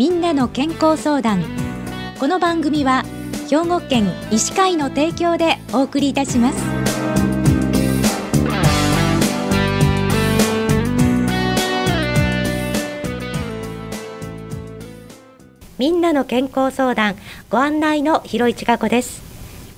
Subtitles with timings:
[0.00, 1.44] みんなの健康相談。
[2.18, 3.04] この番組は
[3.50, 6.64] 兵庫県医師会の提供でお送りいたします。
[15.76, 17.16] みんなの健康相談
[17.50, 19.20] ご案内の広市加子です。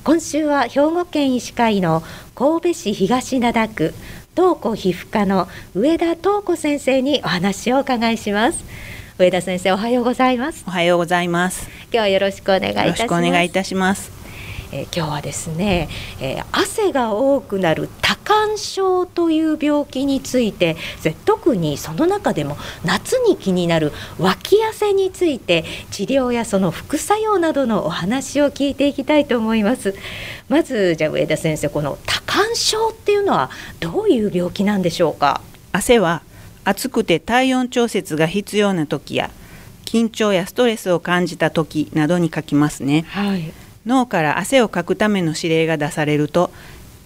[0.04, 2.04] 今週は兵庫県医師会の
[2.36, 3.92] 神戸市東灘区
[4.36, 8.64] 東子皮膚科の上田東子先生にお話を伺いします。
[9.18, 10.64] 上田先生おはようございます。
[10.66, 11.68] おはようございます。
[11.84, 12.86] 今日はよろしくお願いいたします。
[12.86, 14.10] よろしくお願いいたします。
[14.72, 20.78] えー、今日はですね、えー、汗が多くなる多汗症という病気について
[21.26, 22.56] 特にその中でも
[22.86, 29.94] 夏に気になる脇汗について治療やその副作用などのお話を聞いていきたいと思います。
[30.48, 35.42] まずじゃあ上田先生この多汗症っていうのはどういう病気なんでしょうか？
[35.72, 36.22] 汗は
[36.64, 39.30] 暑くて体温調節が必要な時や
[39.84, 43.52] 緊張やストレスを感じた時などに書きますね、はい。
[43.84, 46.50] 脳から汗をかくための指令が出されると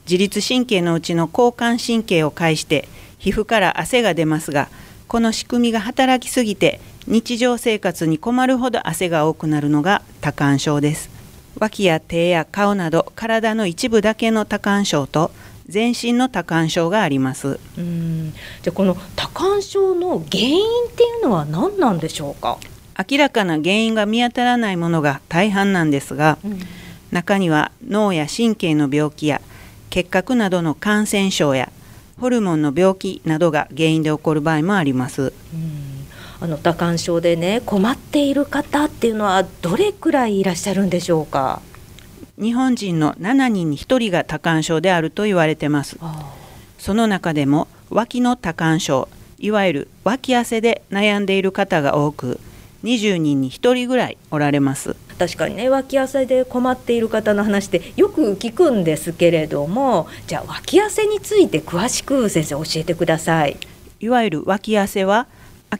[0.05, 4.69] 自律神経のうちの交感神経を介して皮膚から汗が出ますが
[5.09, 11.11] この仕組みが働きすぎて日常生活に困るほど汗が多くなるのが多汗症です。
[11.59, 15.31] 脇や手や顔など体の一部だけの多汗症と
[15.69, 17.59] 全身の多汗症があります。
[17.77, 18.33] うん。
[18.63, 22.59] じゃこの多汗症の原因っていうのは何なんでしょうか？
[23.11, 26.61] 明らかな原因が見当たらないものが大半なんですが、うん、
[27.11, 29.41] 中には脳や神経の病気や
[29.91, 31.71] 結核などの感染症や
[32.21, 35.35] ホルモンの病気などが原因で起こる場合もあります。
[35.55, 36.07] うん。
[36.39, 41.61] あの多汗症でね困っている方っていうのはどれくらいいらっしゃるんでしょうか？
[42.39, 45.99] 日本人の7人に1人が多汗症であると言われてます。
[46.79, 49.09] その中でも脇の多汗症
[49.39, 52.39] いわゆる脇汗で悩んでいる方が多く
[52.85, 54.97] 20人に1人ぐらいおられます。
[55.19, 63.57] 確かにね脇汗で困っている方の話ってよく聞くんですけれどもじゃあ脇汗について詳しく先生教えてください。
[64.01, 65.27] いわゆる脇汗は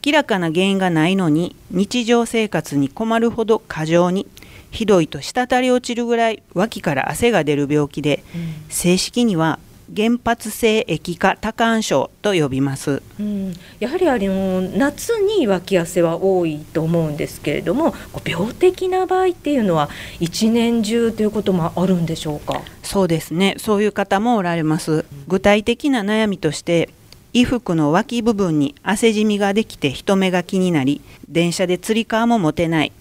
[0.05, 4.27] 明らかな原因がないのに日常生活に困るほど過剰に
[4.77, 9.57] ひどいと滴り落ちるぐらい脇から汗が出る病気で、うん、正式には
[9.95, 19.89] 原発性液化多汗症と呼びます、うん、やはりあの夏に脇汗は多いと思うんですけれども病的な場合っていうのは
[20.19, 22.61] 一年中ということもあるんでしょうか？
[22.83, 23.55] そうですね。
[23.57, 25.05] そういう方もおられます。
[25.27, 26.89] 具体的な悩みとして
[27.33, 32.91] 衣服の脇部分に汗じみができて人目が気になり電車でつり革も持てない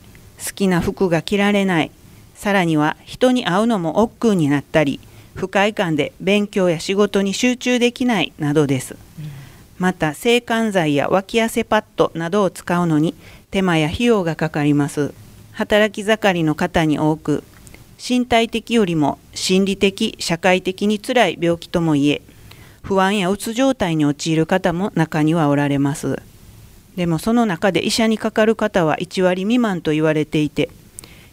[0.45, 1.91] 好きな服が着られない。
[2.37, 5.01] さらには人に会うのも億劫になったり
[5.35, 8.99] 不快感で勉強や仕事に集中できないなどです、うん、
[9.79, 13.15] また制汗剤や脇汗パッドなどを使うのに
[13.51, 15.15] 手間や費用がかかります。
[15.53, 17.43] 働き盛りの方に多く
[17.99, 22.21] 身体的よりも心理的社会的につらい病気ともいえ
[22.83, 26.21] 不安やうつ状態に陥る方も中にはおられます
[26.97, 30.71] でもその中で医者にかかる方は1割未満と言われていて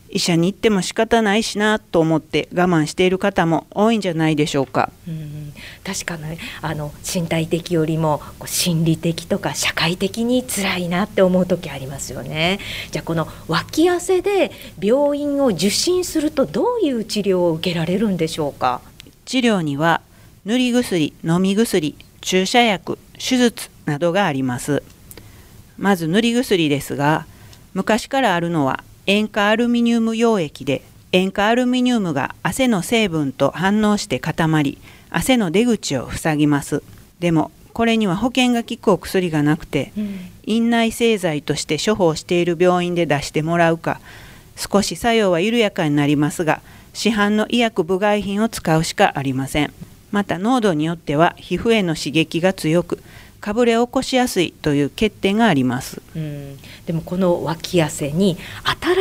[0.10, 4.92] 医者に行っても仕方ないしなと思って我慢している方も多いんじゃないでしょうか。
[5.08, 5.54] うん
[5.84, 12.60] 確かにあの身体的よりも心理的とか社会的に辛いなって思う時ありますよね。
[12.92, 18.82] じゃあこの脇汗で病院を受診するとどういう治療を受けられるんでしょうか？
[19.26, 20.02] 治療には
[20.46, 24.84] 塗り薬、飲み薬、注射薬、手術などがあります。
[25.78, 27.26] まず塗り薬ですが、
[27.74, 34.78] 昔からあるのは塩化アルミニウム溶液で塩化アルミニウムが汗の成分と反応して固まり
[35.10, 36.84] 汗の出口を塞ぎます。
[37.20, 44.00] でもこれには保険が効くお薬がなくて、うん、院内製剤として処方している病院で出してもらうか
[44.56, 46.62] 少し作用は緩やかになりますが
[46.94, 49.74] 市販の医薬部外品を使うしかありません。
[50.12, 53.02] また濃度によっては皮膚への刺激が強く
[53.44, 58.38] かぶれを起こしやすいという欠点があります、うん、でもこの脇汗に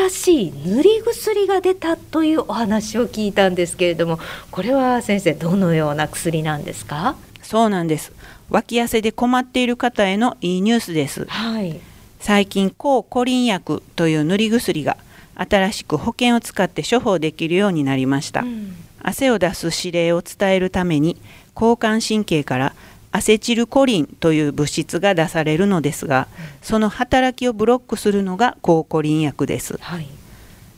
[0.09, 4.19] 新しい塗り薬が出たというお話を聞いたんですけれども
[4.51, 7.15] これは先生どのような薬なんですか？
[7.41, 8.11] そうなんです。
[8.51, 11.79] 脇汗で困っている方へのいいニュースです、はい、
[12.19, 14.97] 最近抗コリン薬という塗り薬が
[15.37, 21.17] 新しく保険を使って処方できるようになりました、うん、汗を出す指令を伝えるために
[21.55, 22.75] 交感神経から
[23.13, 26.29] アセチルコリンという物質が出されるのですが、
[26.63, 30.09] その働きをブロックするのが抗コリン薬です、はい、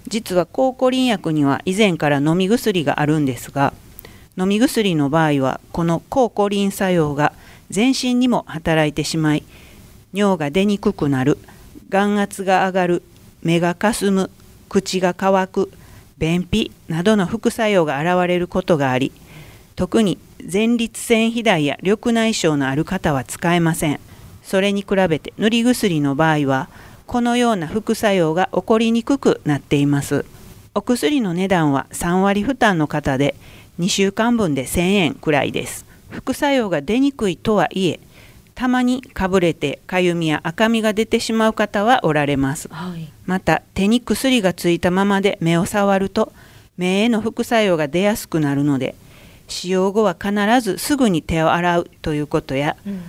[0.08, 3.72] 実は抗コリン薬には以前から飲み薬があるんですが
[4.36, 7.32] 飲み薬の場合はこの抗コリン作用が
[7.70, 9.44] 全身にも働いてしまい
[10.12, 11.38] 尿が出にくくなる
[11.88, 13.02] 眼圧が上がる
[13.42, 14.30] 目がかすむ
[14.68, 15.70] 口が乾く
[16.18, 19.12] 便秘などの副作用が現れることがあり
[19.76, 20.18] 特に
[20.50, 24.00] 前立腺肥大や緑内障のある方は使えません。
[24.42, 26.68] それに比べて塗り薬の場合は
[27.06, 30.24] このような副作用が起こりにくくなっています。
[30.74, 33.34] お薬の値段は3割負担の方で
[33.78, 35.86] 2週間分で1000円くらいです。
[36.10, 38.00] 副作用が出にくいとはいえ
[38.54, 46.32] たまにかぶれてかゆみや赤みが出てしまう方はおられます、はい、また手に薬がついたままで目を触ると
[46.76, 48.94] 目への副作用が出やすくなるので
[49.48, 53.00] 使用後は必ずすぐに手を洗うということや、うん、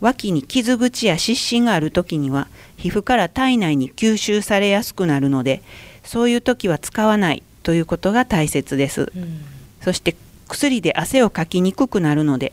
[0.00, 5.62] 脇に傷口や湿疹がある時には皮膚から体内に吸収されやすくなるので
[6.04, 9.42] そういう時は使わないということが大切です、うん、
[9.80, 10.16] そして
[10.48, 12.52] 薬で汗をかきにくくなるので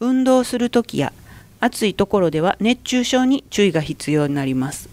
[0.00, 1.12] 運動する時や
[1.60, 4.88] 暑いところでは熱中症に注意が必要になります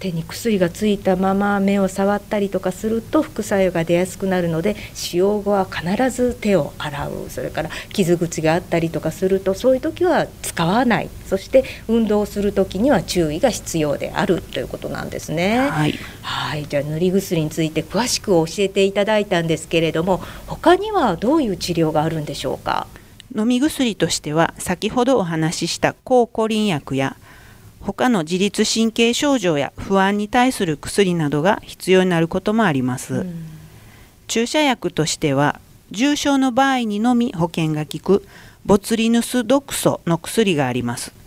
[0.00, 7.30] 手に薬がついたまま目を触ったりとかすると副作用が出やすくなるので使用後は必ず手を洗う。
[7.30, 11.10] それから傷口があったりとかするとそういう時は使わない。
[11.26, 15.58] そして運動する時には注意が必要であるということなんですね。
[15.58, 16.66] はい、はい。
[16.66, 22.86] じゃあ塗り薬について詳しく教えていただいたんですけれども他にはどういう治療があるんでしょうか？
[23.36, 27.16] 飲み薬としては先ほどお話しした抗コリン薬や
[27.80, 33.46] 他の自律神経症状や不安に対する薬などが必要になることもあります、うん、
[34.26, 35.60] 注射薬としては
[35.90, 38.26] 重症の場合にのみ保険が効く
[38.66, 41.18] ボツリヌス毒素の薬があります。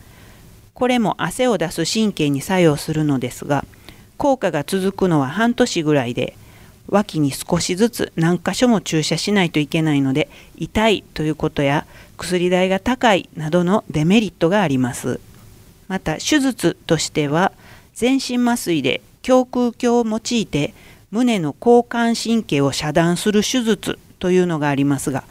[0.81, 3.65] これも汗を出す神経に作用するのですが
[4.18, 6.36] 効果が続くのは半年ぐらいで
[6.88, 10.27] 脇に少しずつ何箇所も注射しないといけないので
[10.57, 11.86] 痛いということや
[12.18, 15.19] 薬代が高いなどのデメリットがあります
[15.92, 17.52] また手術としては
[17.94, 20.74] 全身麻酔で胸腔鏡を用いて
[21.12, 25.26] 胸の交感神経を遮断する手術というのがありますが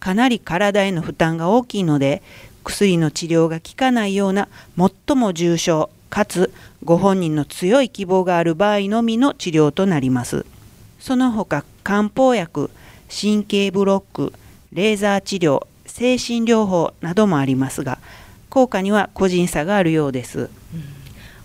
[0.00, 2.22] かなり体への負担が大きいので
[2.64, 10.46] 薬の治療が効かないような最も重症かつご本人の強い希望がある場合のみの治療となります。
[11.00, 12.70] その他漢方薬
[13.10, 14.32] 神経ブロック
[14.72, 17.98] レーザー治療精神療法などもありますが
[18.50, 20.38] 効果には個人差があるようです。
[20.40, 20.48] うん。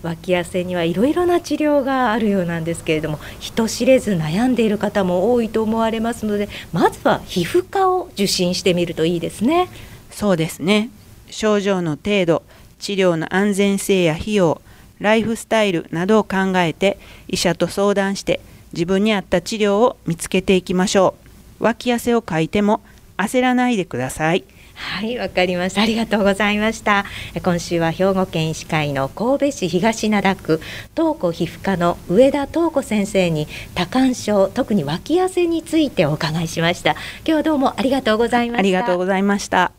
[0.02, 9.68] 脇汗にはいろいろな治療があるようなんですけれども人知れず悩んでいる方も多いと思われますのでまずは皮膚科を受診してみるといいですね。
[10.10, 10.90] そうですね。
[11.30, 12.42] 症状の程度
[12.78, 14.60] 治療の安全性や費用
[15.00, 16.98] ライフスタイルなどを考えて
[17.28, 18.40] 医者と相談して
[18.72, 21.24] 自分に合った治療を見つけていきましょう。
[21.64, 22.82] 脇汗をかいても
[23.16, 25.82] 焦らないでくださいはいわかりました。
[25.82, 27.04] ありがとうございました。
[27.42, 30.60] 今週は兵庫県医師会の神戸市東灘区
[30.96, 36.92] 東子皮膚科の上田東子先生に多汗症特に脇汗についてお伺いしました。
[36.92, 38.58] 今日はどうもありがとうございました。
[38.58, 39.72] ありがとうございました。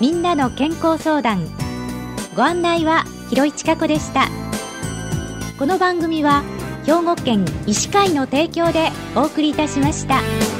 [0.00, 1.46] みんなの健康相談。
[2.36, 4.28] ご案内は広市千佳子でした
[5.58, 6.42] この番組は
[6.86, 10.57] 兵庫県医師会の提供でお送りいたしました。